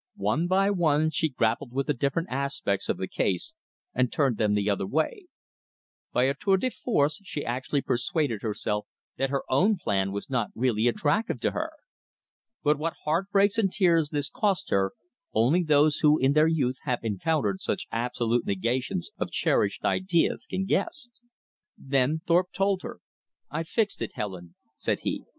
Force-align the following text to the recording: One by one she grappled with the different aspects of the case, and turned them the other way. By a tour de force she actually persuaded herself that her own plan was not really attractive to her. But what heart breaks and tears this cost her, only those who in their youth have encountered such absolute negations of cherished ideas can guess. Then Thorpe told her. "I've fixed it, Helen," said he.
One 0.15 0.47
by 0.47 0.71
one 0.71 1.11
she 1.11 1.29
grappled 1.29 1.71
with 1.73 1.85
the 1.85 1.93
different 1.93 2.29
aspects 2.31 2.89
of 2.89 2.97
the 2.97 3.07
case, 3.07 3.53
and 3.93 4.11
turned 4.11 4.37
them 4.37 4.55
the 4.55 4.67
other 4.67 4.87
way. 4.87 5.27
By 6.11 6.23
a 6.23 6.33
tour 6.33 6.57
de 6.57 6.71
force 6.71 7.21
she 7.23 7.45
actually 7.45 7.83
persuaded 7.83 8.41
herself 8.41 8.87
that 9.17 9.29
her 9.29 9.43
own 9.47 9.77
plan 9.77 10.11
was 10.11 10.27
not 10.27 10.49
really 10.55 10.87
attractive 10.87 11.39
to 11.41 11.51
her. 11.51 11.69
But 12.63 12.79
what 12.79 12.95
heart 13.03 13.29
breaks 13.29 13.59
and 13.59 13.71
tears 13.71 14.09
this 14.09 14.31
cost 14.31 14.71
her, 14.71 14.93
only 15.35 15.61
those 15.61 15.97
who 15.97 16.17
in 16.17 16.31
their 16.33 16.47
youth 16.47 16.79
have 16.85 17.03
encountered 17.03 17.61
such 17.61 17.85
absolute 17.91 18.43
negations 18.47 19.11
of 19.19 19.29
cherished 19.29 19.85
ideas 19.85 20.47
can 20.49 20.65
guess. 20.65 21.09
Then 21.77 22.21
Thorpe 22.25 22.51
told 22.53 22.81
her. 22.81 23.01
"I've 23.51 23.67
fixed 23.69 24.01
it, 24.01 24.13
Helen," 24.13 24.55
said 24.77 25.01
he. 25.01 25.25